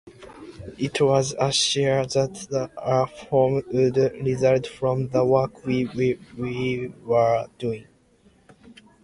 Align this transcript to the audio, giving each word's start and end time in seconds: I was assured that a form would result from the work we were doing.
I 0.79 0.89
was 0.99 1.35
assured 1.39 2.09
that 2.13 2.47
a 2.75 3.05
form 3.05 3.61
would 3.71 3.97
result 4.25 4.65
from 4.65 5.09
the 5.09 5.23
work 5.23 5.63
we 5.63 6.17
were 7.05 7.47
doing. 7.59 7.85